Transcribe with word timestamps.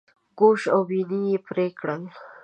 ګوش 0.39 0.61
او 0.73 0.81
بیني 0.89 1.21
یې 1.31 1.37
پرې 1.47 1.65
کړل. 1.79 2.03